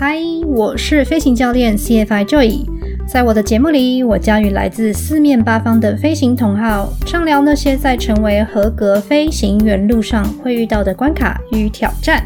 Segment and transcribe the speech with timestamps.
[0.00, 0.16] 嗨，
[0.46, 2.60] 我是飞行教练 CFI Joy。
[3.04, 12.22] 在我的节目里，我将与来自四面八方的飞行同好畅聊那些在成为合格飞行员路上会遇到的关卡与挑战。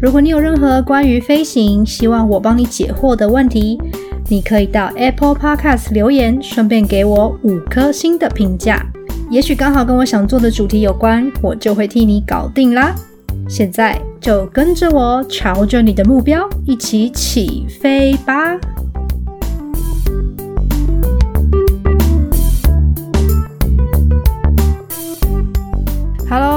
[0.00, 3.80] 如果你有任何关于飞行希望我帮你解惑的问题，
[4.28, 8.84] 你可以到 Apple Podcast 留言，顺便给我五颗星的评价。
[9.30, 12.92] 也许刚好跟我想做的主题有关，我就会替你搞定啦。
[13.48, 18.58] 现在就跟着我，朝着你的目标一起起飞吧。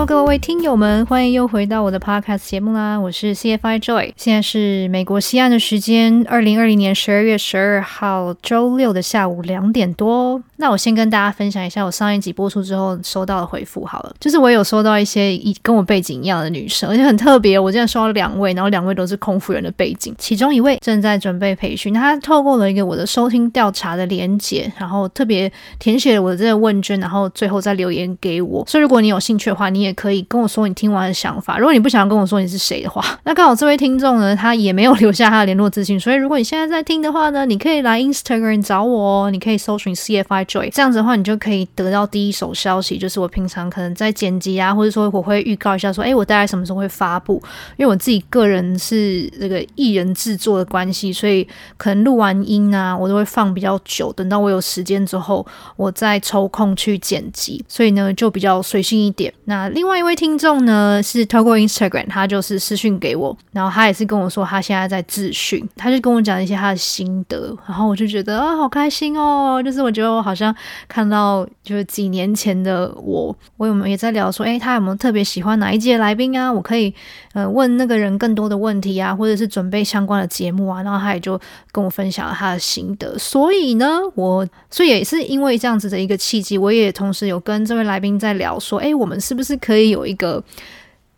[0.07, 2.95] 各位听友们，欢迎又回到我的 Podcast 节目啦！
[2.95, 10.39] 我是 CFI Joy，现在是美国西岸的时间，二零二零年十二月十二号周六的下午两点多。
[10.57, 28.63] 那我先跟大家分享一下我上一集播出之后收到的回复好了，就是我有收到一些一跟我背景一样的女生，而且很特别，我竟然收到两位，然后两位都是空服员的背景，其中一位正在准备培训，他透过了一个我的收听调查的连接，然后特别填写了我的这个问卷，然后最后再留言给我。
[28.67, 31.57] 所以如果你有兴趣的话，你也可以跟我说你听完的想法。
[31.57, 41.25] 如果你不想跟我说你是谁的话， 那刚好这位听众呢，他也没有留下他的联络资讯，所以如果你现在在听的话呢，你可以来 Instagram 找我哦，你可以搜寻 CFI Joy，这样子的话你。
[41.25, 47.41] 就可以得到第一手消息，就是我平常可能在剪辑啊，或者说我会预告一下说，哎，我大概什么时候会发布？
[47.77, 55.43] 因为我自己个人是这个艺人制作的关系，所以可能录完音啊，我都会放比较久，等到我有时间之后，
[55.77, 59.33] 我再抽空去剪辑，所以呢就比较随性一点。
[59.45, 70.55] 那另外一位听众呢是透过 Instagram，他就是私讯给我，然后他也是跟我说他现在在自训，他就跟我讲一些他的心得，然后我就觉得啊好开心哦，就是我觉得我好像
[70.87, 71.45] 看到。
[71.65, 76.53] 就是几年前的我，我有没有也在聊说，哎，他有没有特别喜欢哪一届来宾啊？
[76.53, 76.93] 我可以
[77.33, 80.83] 呃问那个人更多的问题啊，或者是准备相关的节目啊。
[80.83, 83.17] 然后他也就跟我分享了他的心得。
[83.17, 90.43] 所以呢，我所以也是因为这样子的一个契机，我也同时有跟这位来宾在聊说，哎，我们是不是可以有一个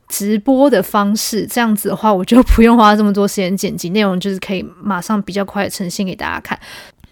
[0.07, 1.45] 直播的方式？
[1.45, 6.57] 这样子的话，我就不用花这么多时间剪辑内容，就是可以马上比较快的呈现给大家看。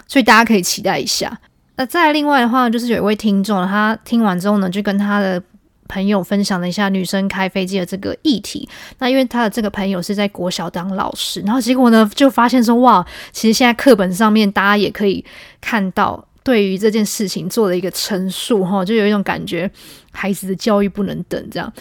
[0.07, 1.38] 所以大家可以期待一下。
[1.78, 5.41] 那再另外的话，就是有一位听众，他听完之后呢，就跟他的
[5.90, 8.69] 朋友分享了一下女生开飞机的这个议题。
[9.00, 15.25] 那因为他的这个朋友是在国小当老师，然后结果呢，就发现说，哇，其实现在课本上面大家也可以
[15.59, 19.69] 看到对于这件事情做了一个陈述，哈，就有一种感觉，
[20.15, 21.71] 孩子的教育不能等这样。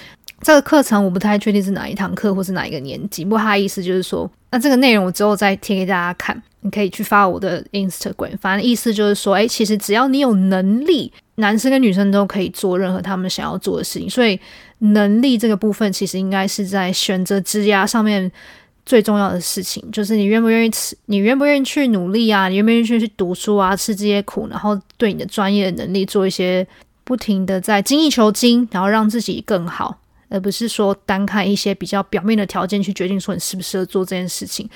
[0.43, 6.43] 这个课程我不太确定是哪一堂课或是哪一个年级，不过他的意思就是说，那这个内容我之后再贴给大家看。
[6.61, 14.09] 你可以去发我的 Instagram，反正意思就是说，哎，其实只要你有能力，男生跟女生都可以做任何他们想要做的事情。
[14.09, 14.41] 所以
[14.79, 18.33] 能力这个部分，其实应该是在选择职涯上面
[18.87, 26.67] 最重要的事情，就是你愿不愿意吃，你愿不愿意去努力啊，你愿不愿意去去读书啊，吃这些苦，然后对你的专业能力做一些
[27.05, 29.99] 不停的在精益求精，然后让自己更好，
[30.29, 34.69] 而不是说单看一些比较表面的条件去决定说你适不适合做这件事情。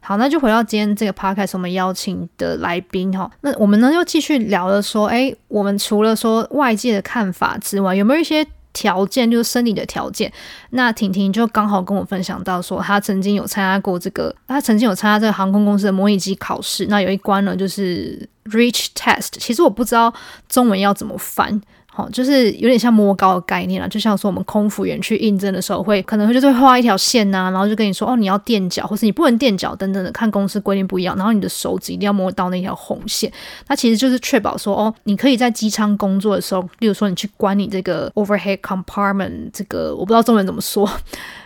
[0.00, 10.30] 好，那就回到今天这个 podcast，我们邀请的来宾哈，那我们呢又继续聊了说，哎，我们除了说外界的看法之外，有没有一些条件，就是生理的条件？
[10.70, 20.12] 那婷婷就刚好跟我分享到说，她曾经有参加过这个，她曾经有参加这个航空公司的模拟机考试，那有一关呢就是 reach test，其实我不知道
[20.50, 21.58] 中文要怎么翻。
[21.96, 33.32] 好，就是有点像摸高的概念啦，就像说我们空服员去应征的时候，会可能会就是会画一条线呐，然后就跟你说哦，你要垫脚，或是你不能垫脚等等的，看公司规定不一样，然后你的手指一定要摸到那条红线，
[33.68, 40.90] 那其实就是确保说哦，你可以在机舱工作的时候，例如说你去管理这个 overhead compartment，这个我不知道中文怎么说。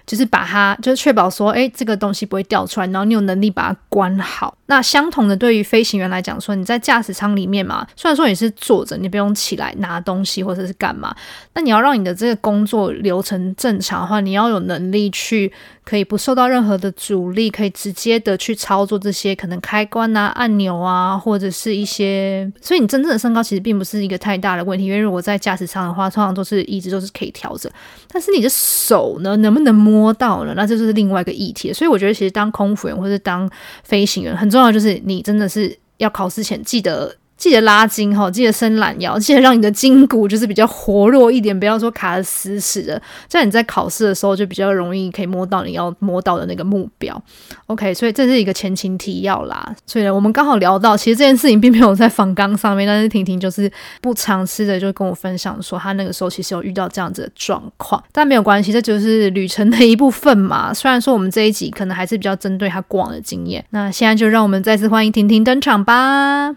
[0.08, 4.56] 就是把它，就是确保说，哎，这个东西不会掉出来，然后你有能力把它关好。
[4.66, 11.14] 那相同的，对于飞行员来讲，说你在驾驶舱里面嘛，虽然说你是坐着，你不用起来拿东西或者是干嘛，
[11.54, 15.52] 那你要让你的这个工作流程正常的话，你要有能力去。
[15.84, 22.46] 可以不受到任何的阻力，可以直接的去操作这些可能开关啊、按钮啊，或者是一些。
[22.60, 27.72] 所以你真正的身高其实并不是一个太大的问题，因为如果在驾驶舱的话，通常都是一直都是可以调整。
[28.12, 30.54] 但是你的手呢，能不能摸摸到了？
[30.54, 31.72] 那这就是另外一个议题。
[31.72, 33.50] 所以我觉得，其实当空服员或者当
[33.82, 37.16] 飞行员，很重要就是你真的是要考试前记得。
[37.38, 47.22] 记得拉筋哈，记得伸懒腰，记得让你的筋骨就是比较活络一点，不要说卡的死死的，这样你在考试的时候就比较容易可以摸到你要摸到的那个目标。
[47.66, 49.74] OK，所以这是一个前情提要啦。
[49.86, 53.70] 所以呢，我们刚好聊到，其实这件事情并没有在仿纲上面，但是婷婷就是
[54.00, 60.74] 不尝试的就跟我分享说，她那个时候其实有遇到这样子的状况，但没有关系，这就是旅程的一部分嘛。
[60.74, 66.56] 虽然说我们这一集可能还是比较针对她过往的经验，那现在就让我们再次欢迎婷婷登场吧。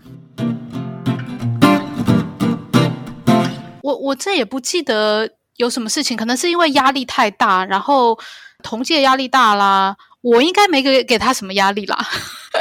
[3.92, 8.18] 我我这也不记得有什么事情，可能是因为压力太大，然后
[8.64, 11.98] 同届压力大啦，我应该没给给他什么压力啦，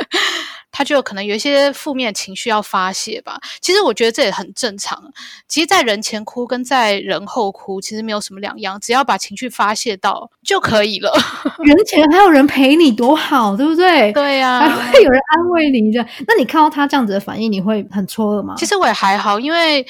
[0.73, 3.39] 他就可能有一些负面情绪要发泄吧。
[3.61, 5.03] 其实我觉得这也很正常。
[5.49, 11.13] 其实，在人前哭跟在人后哭其实没有什么两样，只要把情绪发泄到就可以了。
[11.59, 14.13] 人前还有人陪你，多好，对不对？
[14.13, 16.09] 对呀，还会有人安慰你这样。
[16.27, 18.55] 那你看到他这样子的反应，你会很错愕吗？
[18.57, 19.87] 其实我也还好，因为。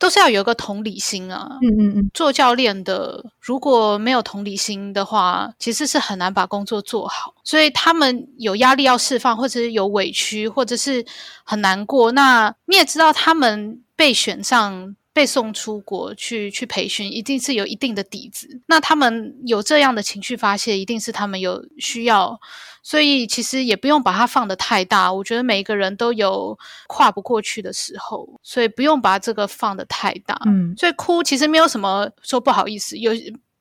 [0.00, 1.58] 都是要有一个同理心啊！
[1.60, 7.34] 嗯嗯嗯，做教练的如果没有同理心的话，其实是很难把工作做好。
[7.44, 11.04] 所以他们有压力要释放，或者是有委屈，或者是
[11.44, 12.10] 很难过。
[12.12, 18.62] 那你也知道，他们被选上、被送出国去去培训，一定是有一定的底子。
[18.66, 22.40] 那他们有这样的情绪发泄，一定是他们有需要。
[22.82, 30.40] 所以其实也不用把它放得太大，我觉得每一个人都有跨不过去的时候，所以不用把这个放得太大。
[30.46, 33.12] 嗯，所以哭其实没有什么说不好意思，有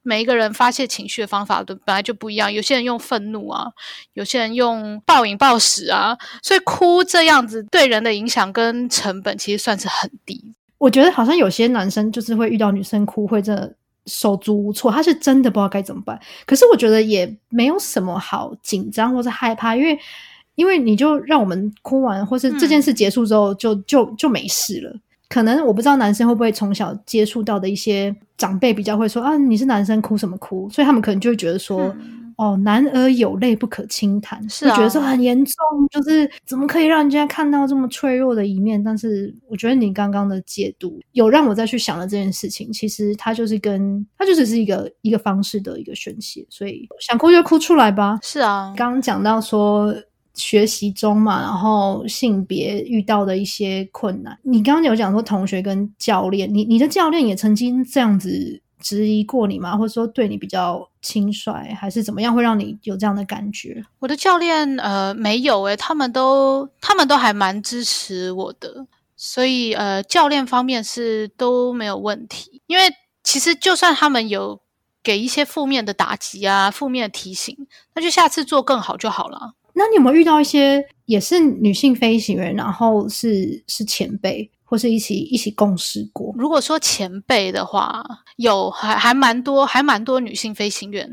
[0.01, 3.67] 每一个人发泄情绪的方法都本来就不一样，有些人用愤怒啊，
[4.13, 10.55] 有些人用暴饮暴食啊，所以哭这样子对人的影响跟成本其实算是很低。
[10.77, 13.75] 我觉得好像有些男生就是会遇到女生哭会真的。
[14.09, 16.19] 手足无措，他是真的不知道该怎么办。
[16.45, 19.97] 可是我觉得也没有什么好紧张或是害怕，因为
[20.55, 24.93] 因为你就让我们哭完，或是这件事结束之后就就就没事了。
[25.29, 30.67] 可能我不知道男生会不会从小接触到的一些长辈比较会说啊，你是男生哭什么哭？
[30.69, 31.95] 所以他们可能就会觉得说。
[32.39, 35.55] 哦，男儿有泪不可轻弹，是觉得这很严重，
[35.91, 38.81] 就是怎么可以让人家看到这么脆弱的一面？
[38.81, 48.17] 但是我觉得你刚刚的解读有让我再去想了这件事情，其实它就是跟它就只是一个一个方式的一个宣泄，所以想哭就哭出来吧。
[48.23, 49.93] 是啊，刚刚讲到说
[50.33, 58.61] 学习中嘛，然后性别遇到的一些困难，你刚刚有讲说同学跟教练，你你的教练也曾经这样子。
[58.79, 59.77] 质疑过你吗？
[59.77, 63.83] 或者说对你比较轻率，还是怎么样，会让你有这样的感觉？
[63.99, 72.61] 我的教练呃没有诶，他们都他们都还蛮支持我的，所以呃教练方面是都没有问题。
[72.67, 72.83] 因为
[73.23, 74.59] 其实就算他们有
[75.03, 77.55] 给一些负面的打击啊、负面的提醒，
[77.95, 79.53] 那就下次做更好就好了。
[79.73, 84.49] 那你有没有遇到一些也是女性飞行员，然后是是前辈？
[84.69, 86.31] 或是一起一起共事过。
[86.37, 88.05] 如果说前辈的话，
[88.35, 91.09] 有还还蛮多，还蛮多女性飞行员，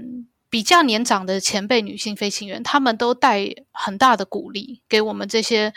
[0.50, 5.72] 比较年长的前辈女性飞行员，他们都带很大的鼓励给我们这些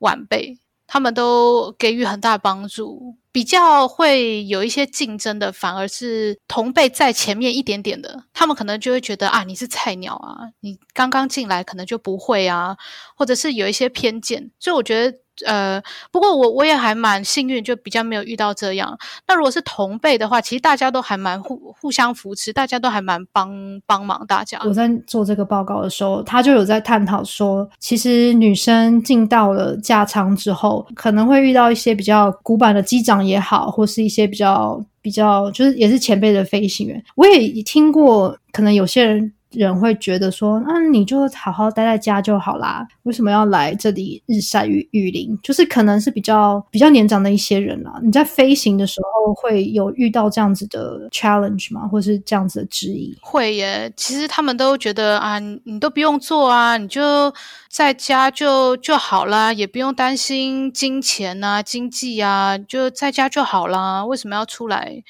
[0.00, 3.16] 晚辈，他们都给予很大帮助。
[3.32, 12.76] 比较会有一些竞争的，反而是同辈在前面一点点的，他们可能就会觉得啊，你是菜鸟啊，你刚刚进来可能就不会啊，
[13.16, 14.50] 或者是有一些偏见。
[14.60, 15.18] 所以我觉得。
[15.46, 18.98] 呃，不过我我也还蛮幸运，就比较没有遇到这样。
[19.26, 23.50] 那如果是同辈的话，其实大家都还蛮互互相扶持，大家都还蛮帮
[23.86, 24.60] 帮忙大家。
[24.64, 37.02] 我在做这个报告的时候，他就有在探讨说，其实女生进到了驾舱之后，可能会遇到一些比较古板的机长也好，或是一些比较比较就是也是前辈的飞行员。
[37.16, 39.32] 我也听过，可能有些人。
[39.54, 45.38] 人会觉得说，那你就好好待在家就好啦，为什么要来这里日晒雨雨淋？
[45.42, 47.98] 就是可能是比较比较年长的一些人啦。
[48.02, 51.86] 你在飞行的时候会有遇到这样子的 challenge 吗？
[51.86, 53.16] 或是这样子的质疑？
[53.20, 53.92] 会耶。
[53.96, 57.32] 其实他们都觉得啊，你都不用做啊，你就
[57.68, 64.04] 在家就就好啦，也不用担心金钱啊、经济啊，就在家就好啦。
[64.04, 65.02] 为什么要出来？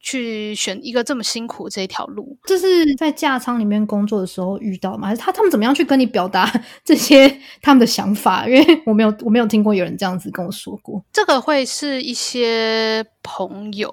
[0.00, 5.08] 去选一个这么辛苦这一条路，这是在架舱里面工作的时候遇到吗？
[5.08, 6.50] 还是他他们怎么样去跟你表达
[6.82, 7.28] 这些
[7.60, 8.48] 他们的想法？
[8.48, 11.04] 因为 我没有我没有听过有人这样子跟我说过。
[11.12, 13.92] 这个会是一些朋友。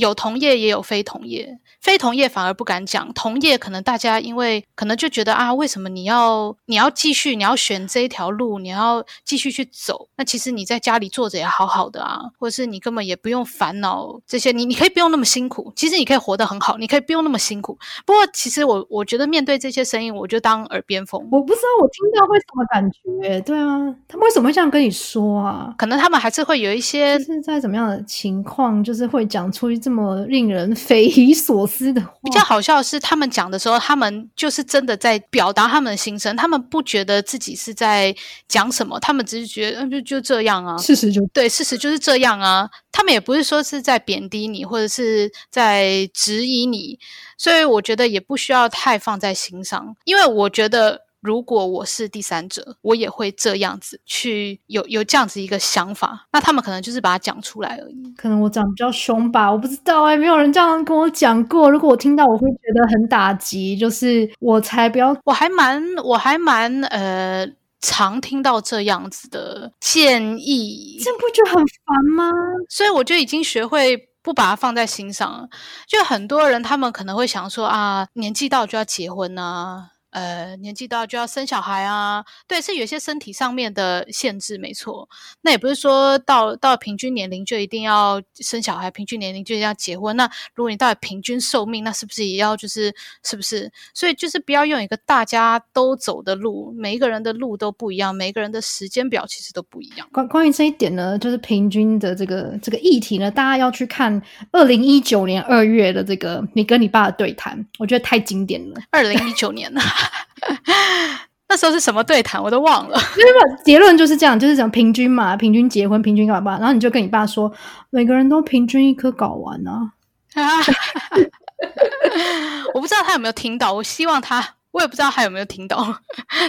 [0.00, 10.08] 有同业也有非同业，非同业反而不敢讲，同业可能大家因为可能就觉得啊，为什么你要你要继续你要选这一条路，你要继续去走？
[10.16, 17.78] 那其实你在家里坐着也好好的啊，或者是你根本也不用烦恼这些，你你可以不用那么辛苦，其实你可以活得很好，你可以不用那么辛苦。
[18.06, 21.20] 不过其实我我觉得面对这些声音，我就当耳边风。
[21.30, 25.74] 我不知道我听到会什么感觉，对啊，他们为什么会这样跟你说啊？
[25.76, 32.12] 可能他们还是会有一些是在怎么样的情况，就是会讲出这么令人匪夷所思的话。
[32.22, 38.14] 比较好笑的是，他们讲的时候，他们就是真的在表达他们的心声，他们不觉得自己是在
[38.48, 42.68] 讲什么，他们只是觉得，嗯，就就这样啊，事实就对，事实就是这样啊。
[42.92, 46.98] 他们也不是说是在贬低你，或者是在质疑你，
[47.36, 51.02] 所以我觉得也不需要太放在心上，因为我觉得。
[51.20, 58.14] 如果我是第三者，我也会这样子去有有这样子一个想法，那他们可能就是把它讲出来而已。
[58.16, 61.70] 可能我长比较凶吧，我不知道哎，没有人这样跟我讲过。
[61.70, 63.76] 如果我听到，我会觉得很打击。
[63.76, 67.46] 就是我才不要，我还蛮我还蛮呃
[67.80, 72.32] 常听到这样子的建议，这不就很烦吗？
[72.68, 75.48] 所以我就已经学会不把它放在心上了。
[75.86, 79.90] 就很多人他们可能会想说啊，年纪到就要结婚啊。
[80.10, 85.08] 呃，年纪大就要生小孩啊，对，是有些身体上面的限制，没错。
[85.40, 90.16] 那也不是说到到平均年龄就一定要生小孩，平均年龄就一定要结婚。
[90.16, 93.70] 那如果你到了平均寿命，那是不是也要就是是不是？
[93.94, 100.06] 所以就是不要用一个大家都走的路，每一个人的路都不一样，每一个人的时间表其实都不一样。
[100.12, 108.80] 关关于这一点呢，就是平均的这个这个议题呢，大家要去看二零一九年二月的这个你跟你爸的对谈，我觉得太经典了。
[108.90, 109.70] 二零一九年。
[111.48, 112.96] 那时候是什么对谈，我都忘了。
[113.18, 113.32] 因为
[113.64, 116.56] 结论就是这样，就是讲平均嘛，平均结婚，平均搞吧。
[116.58, 117.52] 然后你就跟你爸说，
[117.90, 119.92] 每个人都平均一颗睾丸啊。
[122.72, 125.98] 我不知道他有没有听到，我希望他，我也不知道他有没有听到。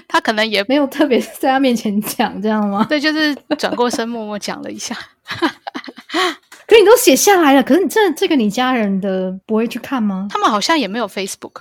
[0.07, 2.85] 他可能也没有特别在他面前讲这样吗？
[2.87, 4.95] 对，就是转过身默默讲了一下。
[6.67, 10.27] 可你都写下来了，可是你这这个你家人的不会去看吗？
[10.29, 11.53] 他们好像也没有 Facebook。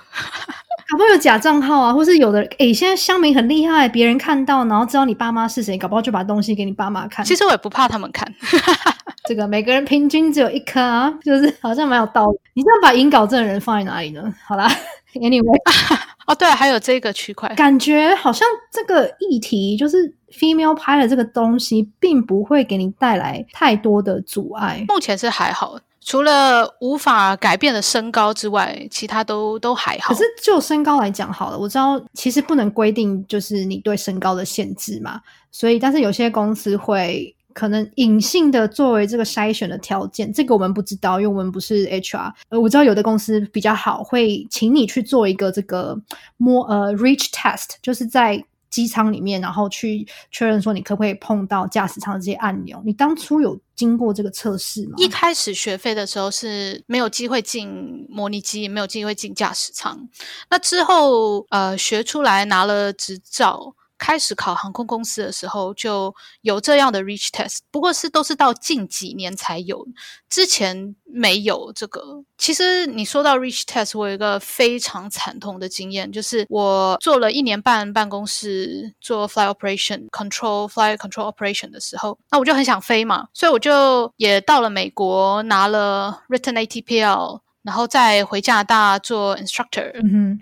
[0.91, 7.23] 搞不好有假账号啊，或是有的诶，现在乡民很厉害，别人看到然后知道你爸妈是谁，搞不好就把东西给你爸妈看。
[7.25, 8.27] 其实我也不怕他们看，
[9.23, 12.37] 这个每个人平均只有一颗啊，就是好像蛮有道理。
[12.55, 14.21] 你这样把引稿证人放在哪里呢？
[14.45, 14.69] 好啦
[15.13, 24.83] a n y w a y 哦对，还有这个区块，感觉好像这个议题就是 female 拍的这个东西，并不会给你带来太多的阻碍。
[24.89, 25.79] 目前是还好。
[26.03, 30.13] 除了无法改变的身高之外，其他都都还好。
[30.13, 35.21] 可是就身高来讲，好了，我知道其实不能规定就是你对身高的限制嘛。
[35.51, 42.33] 所以，但是有些公司会可能隐性的作为这个筛选的条件，这个我们不知道，因为我们不是 HR。
[42.49, 45.95] 呃，我知道有的公司比较好，会请你去做一个这个
[46.37, 48.43] 摸呃 reach test，就是在。
[48.71, 52.81] 机舱里面，然后去确认说你可不可以碰到驾驶舱的这些按钮。
[52.83, 54.93] 你当初有经过这个测试吗？
[54.97, 60.09] 一开始学飞的时候是没有机会进模拟机，没有机会进驾驶舱。
[60.49, 63.75] 那之后，呃，学出来拿了执照。
[64.01, 69.85] 开始考航空公司的时候就有这样的 reach test，不过是都是到近几年才有，
[70.27, 72.23] 之前没有这个。
[72.35, 87.41] 其实你说到 reach test，我有一个非常惨痛的经验，就是我做了一年半办公室做 fly operation control fly control operation 的时候，那我就很想飞嘛，所以我就也到了美国拿了 written ATPL。
[87.63, 89.91] 然后再回加拿大做 instructor，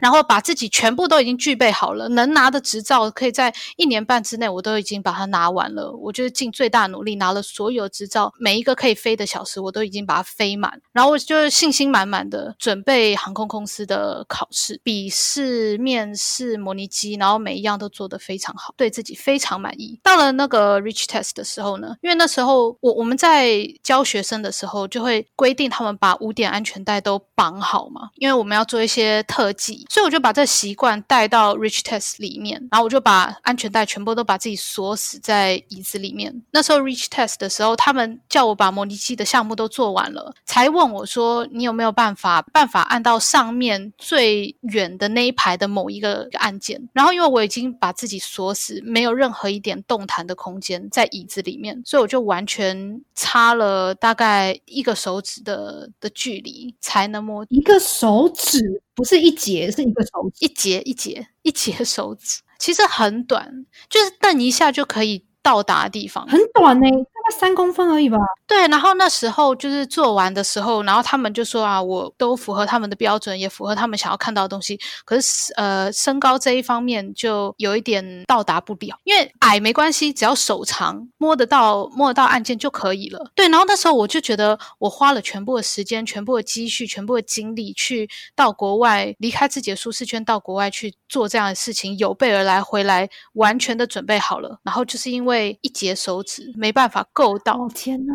[0.01, 5.91] 然后把自己全部都已经具备好了，能拿的执照可以在一年半之内，我都已经把它拿完了。
[5.91, 10.81] 我就是尽最大努力拿了所有执照，每一个可以飞的小时，我都已经把它飞满。
[10.93, 19.99] 然后我就信心满满的准备航空公司的考试、笔试、面试、模拟机，然后每一样都做得非常好，对自己非常满意。
[20.01, 27.08] 到了那个 reach test 的时候呢，因为那时候我我们在教学生的时候，就会规定他们把五点安全带都。
[27.09, 36.43] 都绑好嘛，因为我们要做一些特技，所以我就把这习惯带到 Rich Test 里面，然后我就把安全带全部都把自己锁死在椅子里面。
[36.51, 56.98] 那时候 Rich Test 的时候，他们叫我把模拟器的项目都做完了，才问我说：“你有没有办法办法按到上面最远的那一排的某一个按键？”然后因为我已经把自己锁死，没有任何一点动弹的空间在椅子里面，所以我就完全差了大概一个手指的的距离才。
[56.99, 58.59] 才能摸一个手指，
[58.93, 68.17] 不是一节，是一个手指，一节一节一节手指，其实很短，就是蹬一下就可以到达的地方，很短呢，大三公分而已吧。
[68.47, 74.79] 对，然后那时候就是做完的时候，然后他们就说啊，我都符合他们的标准，也符合他们想要看到的东西。
[75.05, 83.31] 可是呃，身高这一方面就有一点到达不了，因为矮没关系，只要手长，摸得到摸得到按键就可以了。
[83.35, 98.13] 对，然后那时候我就觉得，我花了全部的时间、全部的积蓄、全部的精力去到国外，离开自己的舒适圈，到国外去做这样的事情，有备而来，回来完全的准备好了，然后就是因为一截手指没办法够到，哦天哪！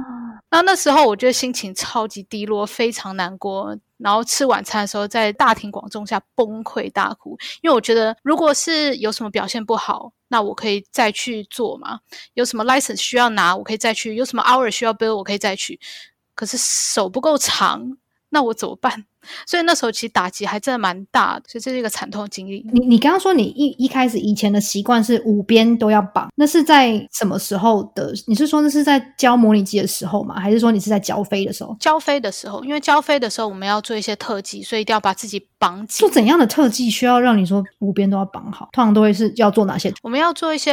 [0.49, 3.77] 然后那时候我觉得心情超级低落，非常难过。
[3.99, 12.01] 然后吃晚餐的时候，在大庭广众下崩溃大哭，因为我觉得如果是有什么表现不好，那我可以再去做嘛。
[12.33, 15.79] 有什么 license 需要拿，我可以再去；有什么 hour 需要 bill，我可以再去。
[16.35, 17.97] 可是手不够长，
[18.31, 19.05] 那我怎么办？
[19.47, 22.65] 所以那时候其实打击还真的蛮大的，所以这是一个惨痛经历。
[22.73, 28.13] 你你刚刚说你一一开始以前的习惯是五边都要绑，那是在什么时候的？
[28.27, 30.39] 你是说那是在教模拟机的时候吗？
[30.39, 31.77] 还是说你是在教飞的时候？
[31.81, 36.11] 教飞的时候，因为教飞的时候我们要做一些特技，所以一定要把自己绑紧做。
[36.11, 38.69] 怎样的特技需要让你说五边都要绑好？
[38.73, 40.73] 通常都会是要做哪些我们要做一些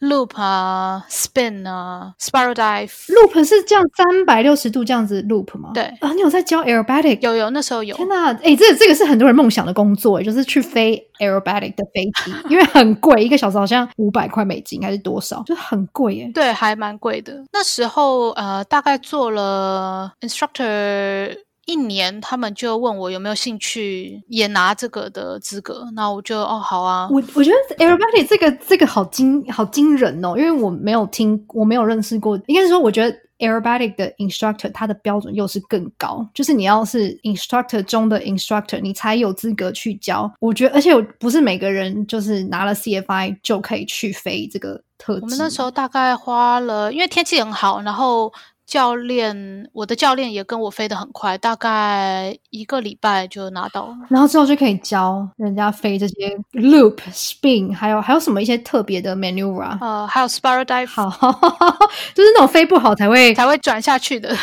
[0.00, 2.90] loop 啊、spin 啊、spiral dive。
[3.08, 5.70] loop 是这样三百六十度这样子 loop 吗？
[5.74, 7.20] 对啊，你有在教 aerobatic？
[7.20, 7.94] 有有，那时候有。
[7.96, 16.30] 天呐，哎、这这个是很多人梦想的工作，就是去飞 aerobatic 的飞机，因为很贵，一个小时好像五百块美金还是多少，就很贵耶。
[16.34, 17.44] 对，还蛮贵的。
[17.52, 21.36] 那时候呃，大概做了 instructor
[21.66, 25.86] 一年，他们就问我有没有兴趣也拿这个的资格。
[25.94, 27.08] 那我就哦，好啊。
[27.10, 33.16] 我我觉得 aerobatic 这个这个好惊好惊人哦，因为我没有听，我没有认识过，应该是说我觉得。
[33.38, 40.32] Aerobatic 的 instructor，它的标准又是更高，就是你要是 instructor 中的 instructor，你才有资格去教。
[40.40, 45.18] 我觉得，而且不是每个人就是拿了 CFI 就可以去飞这个特。
[45.20, 48.32] 我们那时候大概花了，因为天气很好，然后
[48.66, 53.94] 教练，我的教练也跟我飞得很快，大概一个礼拜就拿到了。
[54.08, 56.14] 然后之后就可以教人家飞这些
[56.52, 59.78] loop、spin，还有还有什么一些特别的 maneuver。
[59.80, 61.08] 呃，还有 spiral dive，好，
[62.14, 64.34] 就是那种飞不好才会才会转下去的。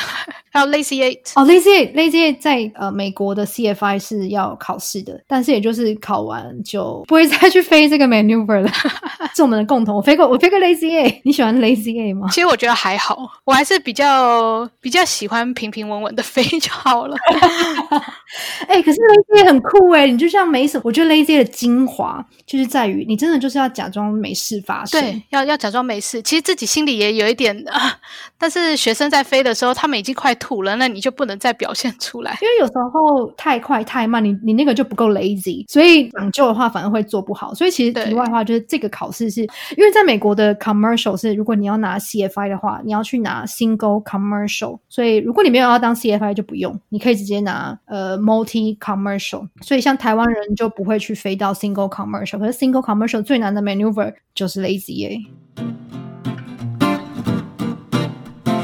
[0.52, 8.70] 还有 lazy eight，哦，lazy eight，lazy eight 在呃美国的 CFI 是要考试的，但是也就是考完就不会再去飞这个 maneuver 了。
[9.34, 12.28] 是我们的共同，我飞过，我飞过 lazy eight，你喜欢 lazy eight 吗？
[12.30, 17.16] 其实我觉得还好，我还是比较比较喜欢平平稳稳的飞就好了。
[18.68, 25.00] 哎、可是 lazy eight 很酷哎，你就像没什么，我觉得 lazy eight 的精华就是在于你真的就是要假装没事发生。
[25.02, 27.98] 对，要要假装没事，其实自己心里也有一点啊。
[28.38, 32.36] 但是学生在飞的时候，他们已经快吐了，那你就不能再表现出来。
[32.42, 37.54] 因为有时候太快太慢，你你那个就不够 lazy，所以讲究的话反而会做不好。
[37.54, 39.42] 所以其实对题外话就是这个考试是
[39.78, 49.48] 因为在美国的 commercial 是，如果你要拿 CFI 的话，你要去拿 single commercial，所以如果你没有要当 CFI 就不用，你可以直接拿呃 multi commercial。
[49.62, 55.20] 所以像台湾人就不会去飞到 single commercial，可是 single commercial 最难的 maneuver 就是 lazy 耶。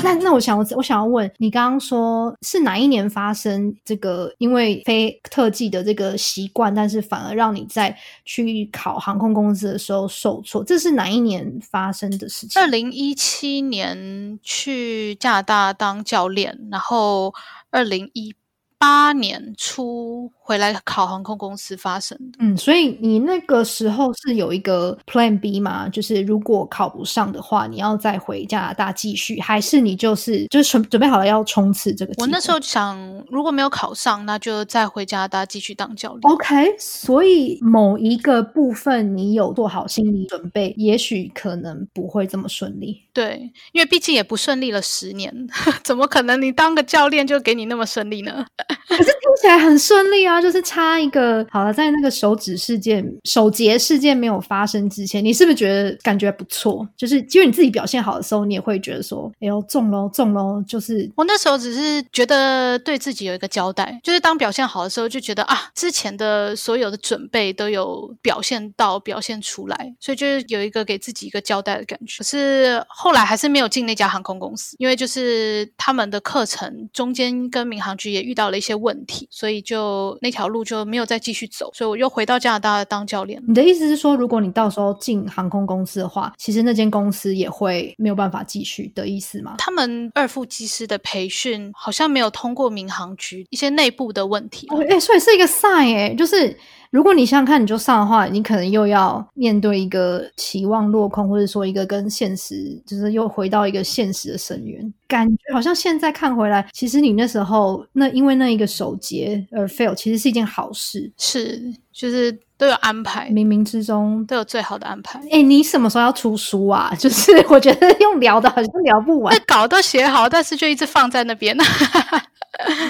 [0.07, 4.33] 那那我想我想要问你，刚刚说是哪一年发生这个？
[4.37, 12.61] 因为非特技的这个习惯，但是反而让你在去考航空公司的时候受挫，这是哪一年发生的事情？
[12.61, 17.33] 二零一七年去加拿大当教练，然后
[17.69, 18.33] 二零一
[18.79, 22.37] 八年初回来考航空公司发生的。
[22.39, 25.89] 嗯，所以你那个时候是有一个 Plan B 吗？
[25.89, 32.13] 就是如果考不上的话，你要再回加拿大继续，还是你就是就是准准备好了要冲刺这个？
[32.17, 32.97] 我那时候想，
[33.29, 36.31] 如果没有考上，那就再回加拿大继续当教练。
[36.31, 43.01] OK，所以某一个部分你有做好心理准备，也许可能不会这么顺利。
[43.11, 45.47] 对，因为毕竟也不顺利了十年，
[45.83, 48.45] 怎么可能你当个教练就给你那么顺利呢？
[48.87, 56.87] 可是听起来很顺利啊，就是差一个好了，在那个手指事件、手节事件没有发生之前，你是不是觉得感觉不错？
[56.95, 72.17] 就是因为你自己表现好的时候，你也会觉得说，哎呦中喽中喽，就是我那时候只是觉得对自己有一个交代，就是当表现好的时候，就觉得啊，之前的所有的准备都有表现到、表现出来，所以就是有一个给自己一个交代的感觉。
[72.17, 83.41] 可是后来还是没有进那家航空公司，因为就是他们的课程中间跟民航局也遇到了一些问题，所以就那条路就没有再继续走，所以我又回到加拿大当教练。
[83.47, 89.55] 你的意思是说，如果你到时候进航空公司的话，其实那间公司也会没有办法继续的意思吗？
[89.57, 96.57] 他们二副机师的培训好像没有通过民航局一些内部的问题啊、哦，哎、所以是一个 sign 哎、就是
[96.91, 104.93] 如果你想想看，你就上的话，你可能又要面对一个期望落空，或者说一个跟现实，就是又回到一个现实的深渊。
[105.07, 111.61] 感觉好像现在看回来，其实你那时候那因为那一个手节而 fail，其实是一件好事，是
[111.93, 115.21] 就是都有安排，冥冥之中都有最好的安排。
[115.31, 116.93] 哎，你什么时候要出书啊？
[116.99, 121.55] 就是我觉得用聊的好像聊不完，稿都写好，但是就一直放在那边。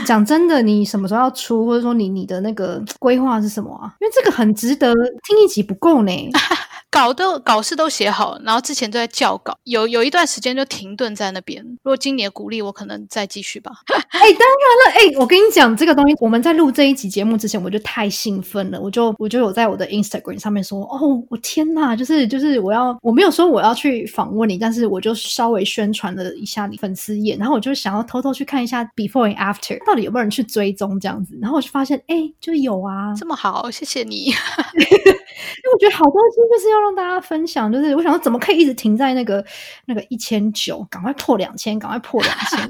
[0.06, 3.94] 讲真的，你什么时候要出，或者说你你的那个规划是什么啊？
[4.00, 4.94] 因为这个很值得
[5.28, 6.12] 听一集不够呢。
[6.98, 11.64] 稿都稿式都写好了，然后之前都在校稿，有有一段时间就停顿在那边。
[11.84, 13.72] 如果今年鼓励我，可能再继续吧。
[14.10, 34.34] 哎，当然了，哎，我跟你讲这个东西，我们在录这一集节目之前，我就太兴奋了，我就我就有在我的 Instagram 上面说，哦，我天哪，就是就是我要我没有说我要去访问你，但是我就稍微宣传了一下你粉丝页，然后我就想要偷偷去看一下 Before and After 到底有没有人去追踪这样子，然后我就发现，哎，就有啊，这么好，谢谢你。
[35.58, 39.44] 因为我觉得好东西就是要让大家分享，就是我想说怎么可以一直停在那个
[39.86, 42.70] 那个一千九，赶快破两千，赶快破两千。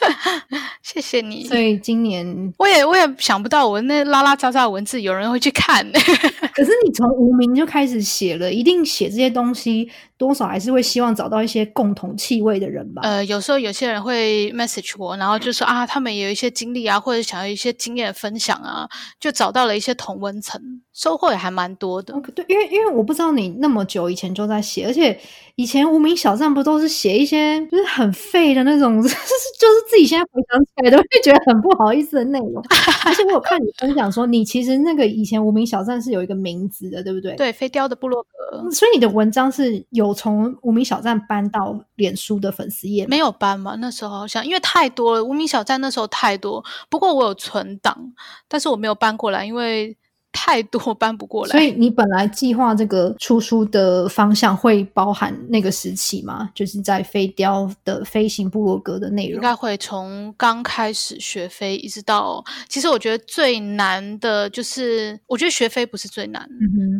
[0.82, 1.44] 谢谢你。
[1.44, 5.84] 所以今年我也我也想不到，我那拉拉杂杂的文字有人会去看。
[6.54, 9.90] 可是你从无名就开始写了，一定写这些东西。
[10.18, 13.02] 多少还是会希望找到一些共同气味的人吧。
[13.04, 18.88] 呃，有时候有些人会 message 我，然后就说啊，他们也有一些经历啊，或者想要一些经验分享啊，
[19.20, 20.58] 就找到了一些同温层，
[20.94, 22.14] 收获也还蛮多的。
[22.34, 25.18] 对，因为因为我不知道你那么久以前就在写，而且
[25.54, 32.60] 以前无名小站不都是写一些就是很废的那种， 就是就是自己现在回想起来都会觉得很不好意思的内容。
[33.06, 37.36] 而且我有看你分享说，你其实那个以前无名小站是有一个名字的，对不对？
[37.36, 38.70] 对，飞雕的部落格。
[38.72, 40.16] 所以你的文章是有。
[40.16, 43.76] 从无名小站搬到脸书的粉丝页没有搬吗？
[43.78, 46.64] 那时候好像因为太多了，无名小站那时候太多。
[46.88, 48.14] 不过我有存档，
[48.48, 49.94] 但是我没有搬过来，因为。
[50.36, 56.50] 太多搬不过来，所以你本来计划这个出书的方向会包含那个时期吗？
[56.54, 66.46] 就是在飞雕的飞行部落格的内容，应该会从刚开始学飞一直到，其实我觉得最难的就是，我觉得学飞不是最难，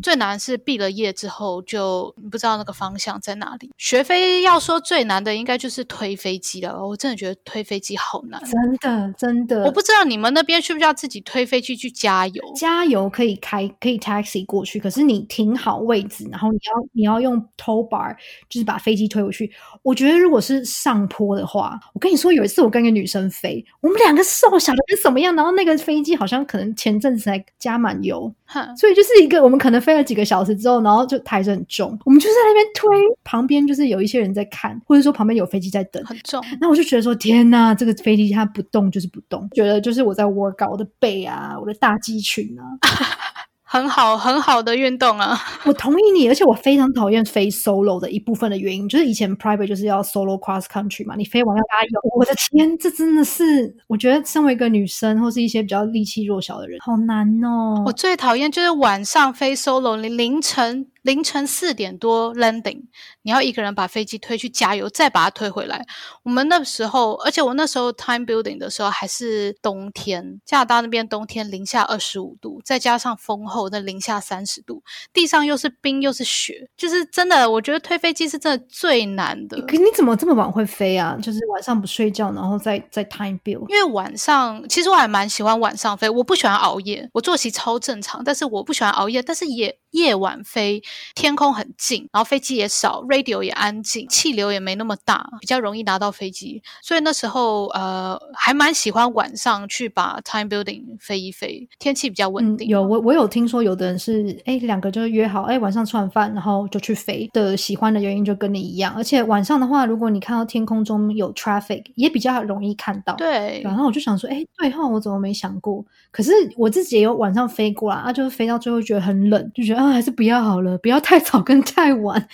[0.03, 3.71] 最难是毕了业之后就不知道那个方向在哪里。
[3.77, 6.83] 学飞要说最难的，应该就是推飞机了。
[6.87, 9.65] 我真的觉得推飞机好难，真的真的。
[9.65, 12.43] 我不知道你们那边需不需要自己推飞机去加油？
[12.57, 13.26] 加油可以。
[13.27, 18.15] 可以开可以 taxi 过去，可是你停好位置，然后你要你要用 tow bar，
[18.49, 19.51] 就是把飞机推回去。
[19.83, 28.33] 我觉得如果是上坡的话，我跟你说，有一次我跟一个女生飞，我们两个瘦小的跟什么样，然后那个飞机好像可能前阵子才加满油，
[28.77, 32.89] 所以就是一个我们可能飞了几个小时之后，然后就台子很重，我们就在那边推，
[33.25, 36.43] 旁边就是有一些人在看，或者说旁边有飞机在等，很重。
[36.61, 42.63] 那我就觉得说，天呐，这个飞机它不动就是不动，觉得就是我在 work out 我的背啊，我的大肌群啊。
[43.69, 45.37] 很好，很好的运动啊！
[45.67, 52.01] 我同意你，而且我非常讨厌飞 solo 的一部分的原因， 就是以前 private 就是要 solo cross country 嘛，你飞完要加油。
[52.17, 57.83] 我的天，这真的是我觉得身为一个女生或是一些比较力气弱小的人，好难哦。
[57.85, 60.87] 我最讨厌就是晚上飞 solo，你凌晨。
[61.07, 62.83] 凌晨四点多 landing，
[63.23, 65.87] 你要一个人把飞机推去加油，再把它推回来。
[66.25, 79.63] 我们那时候，而且我那时候 time building 的时候还是冬天，加拿大那边冬天零下二十五度，再加上风后那零下三十度，地上又是冰又是雪，就是真的，我觉得推飞机是真的最难的。
[79.63, 81.17] 可你怎么这么晚会飞啊？
[81.23, 83.69] 就是晚上不睡觉，然后再再 time build？
[83.69, 89.79] 因为晚上其实我还蛮喜欢晚上飞，我不喜欢熬夜，我作息超正常，但是我不喜欢熬夜，但是也。
[89.93, 90.83] 夜晚飞，
[91.15, 96.63] 天空很静，然后飞机也少，radio 也安静，气流也没那么大，比较容易拿到飞机。
[96.83, 102.69] 所以那时候呃，还蛮喜欢晚上去把 time building 飞一飞，天气比较稳定。
[102.69, 108.95] 有我我有听说有的人是哎两个就是约好哎晚上吃完饭然后就去飞的，喜欢的原因就跟你一样。
[108.97, 113.15] 而且晚上的话，如果你看到天空中有 traffic，也比较容易看到。
[113.15, 113.61] 对。
[113.65, 115.85] 然后我就想说，哎，对哈，我怎么没想过？
[116.13, 119.97] 可是我自己也有晚上飞过来啊，就是飞到最后觉得很冷，就觉得啊。
[119.97, 122.29] 还是不要好了，不要太早跟太晚，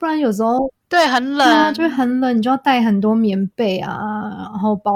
[0.00, 0.72] 不然有时候。
[0.88, 4.92] 对，很冷，啊就会很冷，你就要带很多棉被啊，然后包。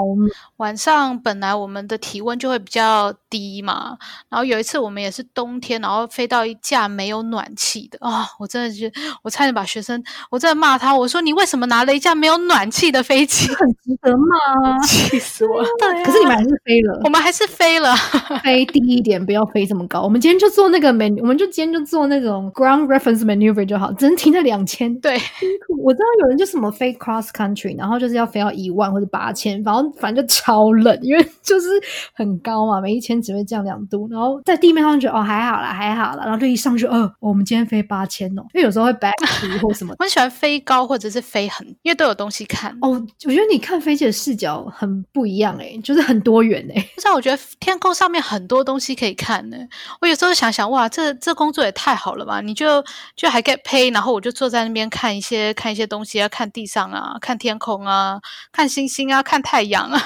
[0.57, 3.97] 晚上本来我们的体温就会比较低嘛，
[4.29, 13.47] 然后有一次我们也是冬天，然后飞到一架没有暖气的啊，我真的觉得我差点把学生，我在骂他，我说你为什么拿了一架没有暖气的飞机？
[13.53, 15.67] 很值得骂， 气死我了！
[16.03, 17.95] 可是你们还是飞了，我们还是飞了，
[18.43, 20.01] 飞低一点，不要飞这么高。
[20.01, 25.82] 我们今天就做那个 man，我们就今天就做那种 ground reference maneuver 就好，只能停在两千，对，辛苦。
[25.83, 31.67] 我知道有人就什么飞 cross country，然后就是要飞到一万或者八千，然后反正就超冷，因为 就是
[32.13, 39.13] 很高嘛，每一千只会降两度，然后在地面上觉得哦还好啦，还好啦，然后就一上去，哦，我们今天飞八千哦，因为有时候会 back
[39.61, 39.93] 或什么。
[39.99, 42.71] 我很喜欢飞高或者是飞很，因为都有东西看。
[42.81, 42.89] 哦，
[43.25, 46.89] 我觉得你看飞机的视角很不一样诶，就是很多元诶。
[46.95, 49.57] 不是，我觉得天空上面很多东西可以看呢。
[50.01, 52.39] 我有时候想想，哇，这这工作也太好了吧！
[52.41, 52.83] 你就
[53.15, 58.21] 就还 get pay，然后我就坐在那边看一些看一些东西啊，看地上啊，看天空啊，
[58.53, 59.99] 看星星啊，看太阳啊。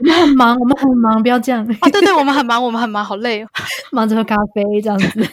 [0.00, 1.64] 我们很忙，我们很忙，不要这样。
[1.80, 3.48] 啊，对对，我们很忙，我们很忙，好累哦，
[3.92, 5.28] 忙着喝咖啡这样子。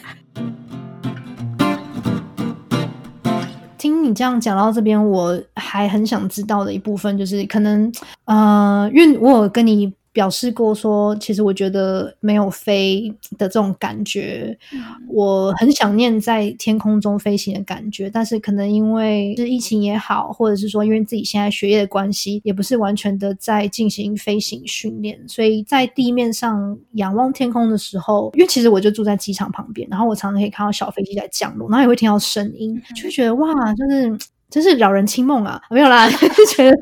[3.78, 7.90] 听你这样讲到这边，我还很想知道的一部分就是，可能
[8.26, 9.92] 呃，因为我有跟你。
[10.12, 14.56] 表示过说，其实我觉得没有飞的这种感觉，
[15.08, 18.10] 我很想念在天空中飞行的感觉。
[18.10, 34.18] 但是可能因为是疫情也好，或者是说因为自己现在学业的关系，也不是完全的在进行飞行训练，所以在地面上仰望天空的时候，因为其实我就住在机场旁边，然后我常常可以看到小飞机在降落，然后也会听到声音，就会觉得哇，就是
[34.52, 35.60] 真是扰人清梦啊！
[35.70, 36.76] 没有啦， 就觉得。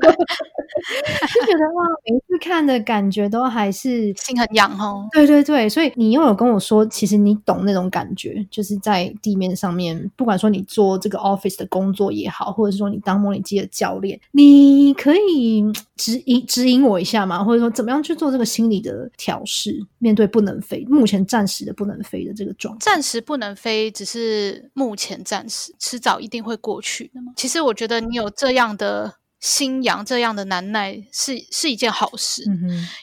[1.34, 5.06] 就觉得哇，每次看的感觉都还是心很痒哦。
[5.12, 15.62] 对对对，所以你又有跟我说，其实你懂那种感觉，就是在地面上面，不管说你做这个 office 的工作也好，或者是说你当模拟机的教练，你可以
[15.96, 17.44] 指引指引我一下吗？
[17.44, 27.32] 或者说怎么样去做这个心理的调试，面对不能飞，目前暂时的不能飞的这个状态，暂时不能飞，只是目前暂时，迟早一定会过去的嘛。
[27.36, 29.16] 其实我觉得你有这样的。
[29.40, 32.44] 心阳这样的难耐是是一件好事。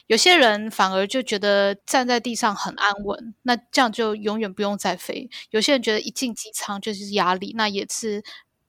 [0.06, 5.28] 有些人反而就觉得站在地上很安稳，那这样就永远不用再飞。
[5.50, 8.22] 有些人觉得一进机舱就是压力，那也是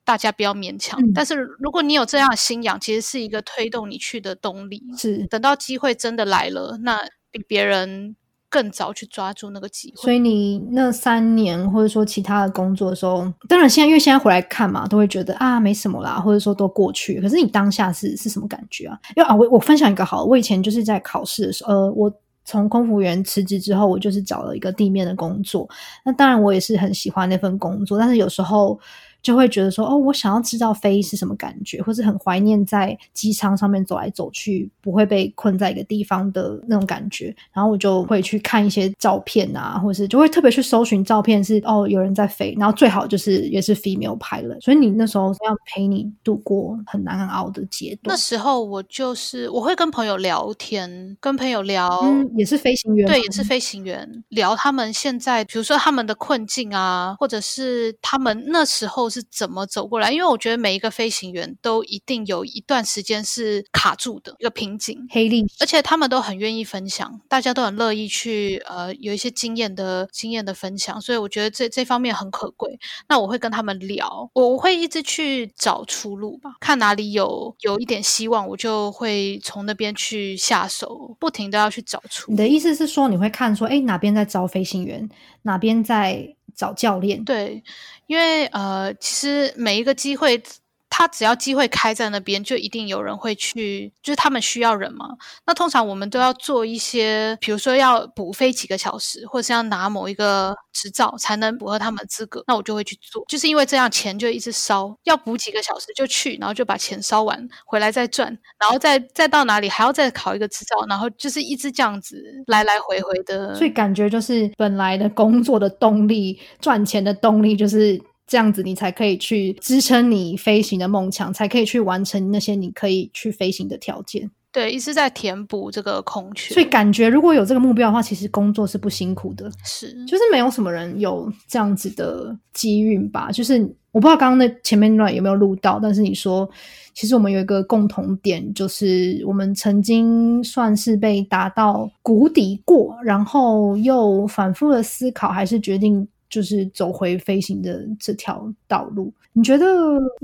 [0.03, 0.99] 大家不要勉强。
[1.13, 4.81] 但是如果你有这样的心养，其实是一个推动你去的动力。
[4.97, 8.15] 是等到机会真的来了，那比别人。
[8.49, 17.21] 更早去抓住那个机会，所以你那三年或者说其他的工作的时候，当然现在因为现在回来看嘛，都会觉得啊没什么啦，或者说都过去。
[17.21, 18.97] 可是你当下是是什么感觉啊？
[19.15, 22.11] 因为啊，我我分享一个好，我以前就是在考试的时候，呃，我
[22.43, 25.69] 从空服员辞职之后，我就是找了一个地面的工作。
[26.03, 28.79] 那当然我也是很喜欢那份工作，但是有时候。
[29.21, 37.35] 就会觉得说，哦，我想要知道飞是什么感觉，或是很怀念在机舱上面走来走去，不会被困在一个地方的那种感觉。
[37.51, 44.57] 然后我就会去看一些照片啊，或者是就会特别去搜寻照片，是哦有人在飞，然后最好就是也是 female 拍了。
[44.61, 48.15] 所以你那时候要陪你度过很难熬的阶段。
[48.15, 59.08] 那时候我就是我会跟朋友聊天，跟朋友聊，嗯也是飞行员，对，也是飞行员，聊他们现在，比如说他们的困境啊，或者是他们那时候。
[59.09, 60.11] 是怎么走过来？
[60.11, 72.79] 因为我觉得每一个飞行员都一定有一段时间是卡住的一个瓶颈，黑历史，而且他们都很愿意分享，大家都很乐意去呃有一些经验的经验的分享，所以我觉得这这方面很可贵。
[73.07, 82.31] 那我会跟他们聊，我会一直去找出路吧，看哪里有有一点希望，我就会从那边去下手，不停的要去找出。
[82.31, 85.09] 你的意思是说，你会看说，哎，哪边在招飞行员，
[85.43, 86.35] 哪边在？
[86.55, 87.63] 找教练，对，
[88.09, 90.41] 因为呃，其实每一个机会。
[90.89, 95.07] 他只要机会开在那边，就一定有人会去，就是他们需要人嘛。
[95.45, 103.23] 那通常我们都要做一些，比如说要补飞几个小时，或是要拿某一个执照才能符合他们资格，那我就会去做。
[103.27, 108.27] 就是因为这样钱就一直烧，要补几个小时就去，然后就把钱烧完，回来再赚，
[108.59, 113.53] 然后再再到哪里还要再考一个执照，然后就是一直这样子来来回回的。
[113.55, 118.01] 所以感觉就是本来的工作的动力、赚钱的动力就是。
[118.29, 124.29] 这样子，你才可以去支撑你飞行的梦想，才可以去完成那些你可以去飞行的条件。
[124.51, 126.53] 对，一直在填补这个空缺。
[126.53, 129.49] 所以感觉，如果有这个目标的话，其实工作是不辛苦的。
[129.63, 133.31] 是，就是没有什么人有这样子的机运吧。
[133.31, 133.59] 就是
[133.91, 136.47] 我不知道刚刚那前面那段有没有录到，但是你说，
[136.93, 146.07] 其实我们有一个共同点，就是我们曾经算是被打到谷底过，然后又反复的思考，还是决定。
[146.29, 149.65] 就是走回飞行的这条道路，你觉得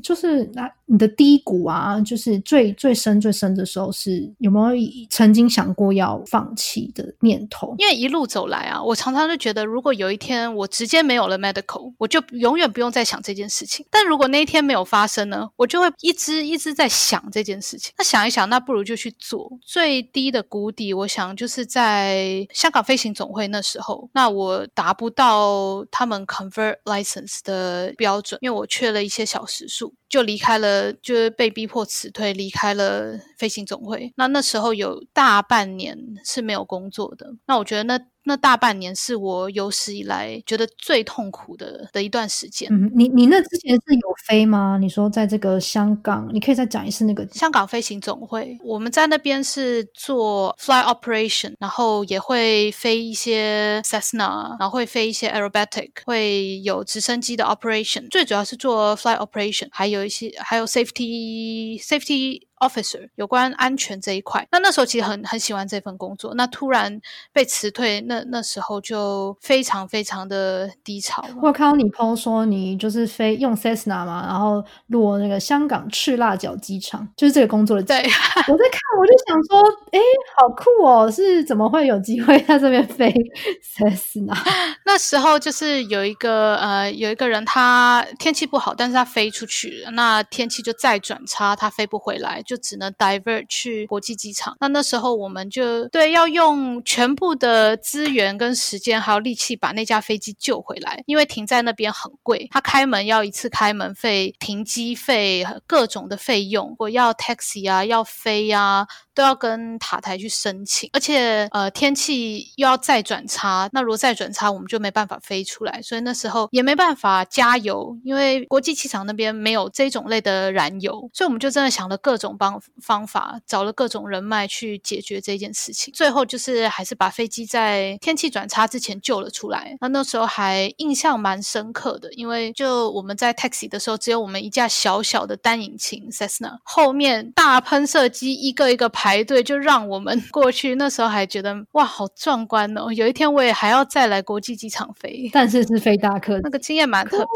[0.03, 7.73] 就是那你的低谷啊，就是最最深最深的时候，是有没有曾经想过要放弃的念头？
[7.79, 13.83] 因为一路走来啊，我常常就觉得，如果有一天我直接没有了 medical，我就永远不用再想这件事情。
[13.89, 17.91] 但如果那一天没有发生呢，我就会一直一直在想这件事情。
[17.97, 19.51] 那想一想，那不如就去做。
[19.65, 25.83] 最低的谷底，我想就是在香港飞行总会那时候，那我达不到。
[25.97, 29.95] 他们 convert license 的标准，因为我缺了一些小时数。
[30.15, 34.13] 就离开了，就是被逼迫辞退，离开了飞行总会。
[34.15, 37.33] 那那时候有大半年是没有工作的。
[37.47, 37.99] 那我觉得那。
[38.27, 42.67] 那大半年是我有史以来觉得最痛苦的的一段时间。
[42.71, 44.79] 嗯，你你那之前是有飞吗？
[44.81, 62.46] 你说在这个香港，你可以再讲一次那个香港飞行总会，我们在那边是做 fly operation，然后也会飞一些 Cessna，然后会飞一些 aerobatic，会有直升机的 operation，最主要是做 fly operation，还有一些还有 safety safety。
[62.59, 67.01] officer 有关安全这一块，那那时候其实很很喜欢这份工作，那突然
[67.33, 71.23] 被辞退，那那时候就非常非常的低潮。
[71.41, 77.83] 我看到你 PO 说你就是飞用 Cessna 嘛，然后落那个香港赤辣角机场，就是这个工作的。
[77.83, 79.59] 对，我在看，我就想说，
[79.91, 79.99] 哎，
[80.37, 83.13] 好酷哦，是怎么会有机会在这边飞
[83.61, 84.35] Cessna？
[84.85, 92.43] 那时候就是有一个呃，有一个人他天气不好，但是他飞出去了，那天气就再转差，他飞不回来。
[92.45, 94.55] 就只能 divert 去国际机场。
[94.59, 108.87] 那那时候我们就对要用全部的资源跟时间还有力气把那架飞机救回来，因为停在那边很贵，它开门要一次开门费、停机费、各种的费用，我要 taxi 啊，要飞啊。
[109.15, 129.77] 都要跟塔台去申请，而且呃天气又要再转差，那如果再转差，我们就没办法飞出来，所以那时候也没办法加油，因为国际机场那边没有这种类的燃油，所以我们就真的想了各种方方法，找了各种人脉去解决这件事情，最后就是还是把飞机在天气转差之前救了出来。
[129.79, 139.04] 那那时候还印象蛮深刻的，因为就我们在 taxi 的时候，只有我们一架小小的单引擎 Cessna，后面大喷射机一个一个排。
[139.05, 142.91] 排队就让我们过去，那时候还觉得哇，好壮观哦！
[142.91, 147.27] 有一天我也还要再来国际机场飞，但是是飞大客，那个经验蛮特别。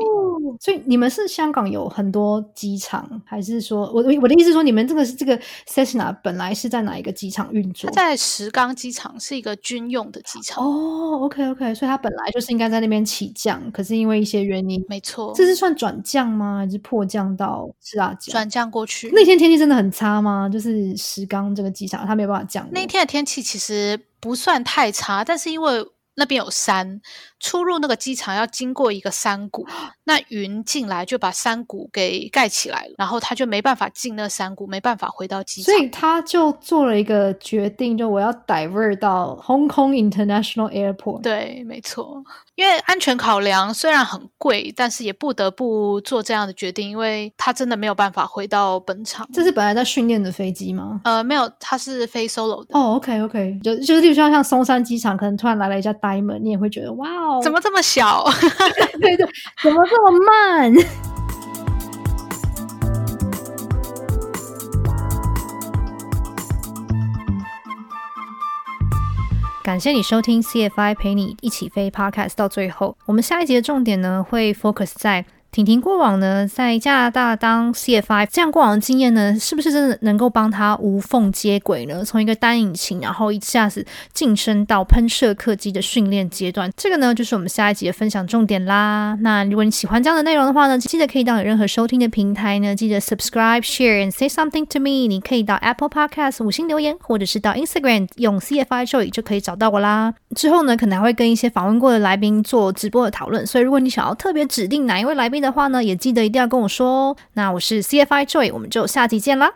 [0.60, 7.88] 所以你们是香港有很多机场，还是说我我的意思说，你们这个是这个 Cessna 本来是在哪一个机场运作？
[7.92, 10.66] 它在石冈机场，是一个军用的机场。
[10.66, 16.58] 哦，OK OK，所以它本来就是应该在那边起降，可是因为一些原因，没错，这是算转降吗？
[16.66, 18.32] 还是迫降到赤辣角？
[18.32, 19.12] 转降过去。
[19.14, 20.50] 那天天气真的很差吗？
[20.52, 22.65] 就是石冈这个机场，它没有办法降。
[22.72, 27.02] 那天的天气其实不算太差，但是因为那边有山。
[27.41, 29.65] 出入那个机场要经过一个山谷，
[30.04, 41.22] 那云进来就把山谷给盖起来了，然后他就没办法进那山谷，没办法回到机场，所以他就做了一个决定，就我要 divert 到 Hong Kong International Airport。
[41.22, 42.22] 对，没错，
[42.60, 49.26] 因为安全考量虽然很贵，但是也不得不做这样的决定，因为他真的没有办法回到本场。
[49.32, 51.00] 这是本来在训练的飞机吗？
[51.06, 52.78] 呃，没有，它是飞 solo 的。
[52.78, 57.39] 哦，OK OK，就就是，就像像松山机场，可能突然来了一架 Diamond，你也会觉得哇哦。
[57.41, 58.26] 怎么这么小？
[59.00, 59.26] 对对，
[59.63, 60.74] 怎么这么慢？
[69.70, 75.24] 感谢你收听 CFI 陪你一起飞 Podcast 到最后，我们下一集的重点呢会 focus 在。
[75.52, 82.06] 婷婷过往呢，在加拿大当 CFI，这样过往的经验呢，是不是真的能够帮他无缝接轨呢？
[82.06, 83.84] 从一个单引擎，然后一下子
[84.14, 89.18] 晋升到喷射客机的训练阶段，这个呢，就是我们下一集的分享重点啦。
[89.22, 95.08] 那如果你喜欢这样的内容的话呢，记得可以到有任何收听的平台呢，记得 subscribe、share and say something to me。
[95.08, 100.14] 你可以到 Apple Podcast 五星留言，或者是到 Instagram 用 CFI Joy 就可以找到我啦。
[100.36, 107.17] 之后呢，可能还会跟一些访问过的来宾做直播的讨论，所以如果你想要特别指定哪一位来宾，的话呢，也记得一定要跟我说哦。
[107.34, 109.52] 那我是 CFI Joy，我们就下期见啦。